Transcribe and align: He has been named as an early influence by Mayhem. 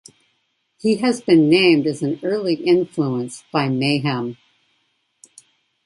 He 0.79 0.95
has 0.95 1.21
been 1.21 1.47
named 1.47 1.85
as 1.85 2.01
an 2.01 2.19
early 2.23 2.55
influence 2.55 3.43
by 3.53 3.69
Mayhem. 3.69 4.35